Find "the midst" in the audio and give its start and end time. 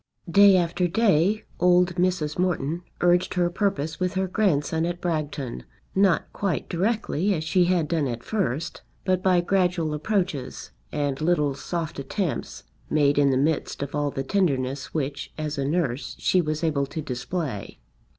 13.29-13.83